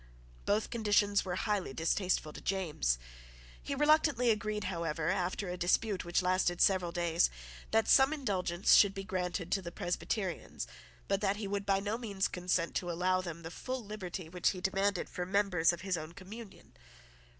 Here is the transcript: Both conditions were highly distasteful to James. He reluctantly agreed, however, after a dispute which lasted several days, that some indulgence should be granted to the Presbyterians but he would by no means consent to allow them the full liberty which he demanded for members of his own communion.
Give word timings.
Both 0.45 0.71
conditions 0.71 1.23
were 1.23 1.35
highly 1.35 1.73
distasteful 1.75 2.33
to 2.33 2.41
James. 2.41 2.97
He 3.61 3.75
reluctantly 3.75 4.31
agreed, 4.31 4.63
however, 4.63 5.09
after 5.09 5.47
a 5.47 5.57
dispute 5.57 6.03
which 6.03 6.23
lasted 6.23 6.59
several 6.59 6.91
days, 6.91 7.29
that 7.69 7.87
some 7.87 8.11
indulgence 8.11 8.73
should 8.73 8.95
be 8.95 9.03
granted 9.03 9.51
to 9.51 9.61
the 9.61 9.71
Presbyterians 9.71 10.65
but 11.07 11.23
he 11.35 11.47
would 11.47 11.67
by 11.67 11.79
no 11.79 11.99
means 11.99 12.27
consent 12.27 12.73
to 12.77 12.89
allow 12.89 13.21
them 13.21 13.43
the 13.43 13.51
full 13.51 13.85
liberty 13.85 14.27
which 14.27 14.49
he 14.49 14.59
demanded 14.59 15.07
for 15.07 15.23
members 15.23 15.71
of 15.71 15.81
his 15.81 15.95
own 15.95 16.13
communion. 16.13 16.73